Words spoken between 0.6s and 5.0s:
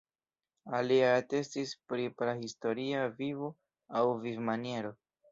Aliaj atestis pri prahistoria vivo aŭ vivmaniero.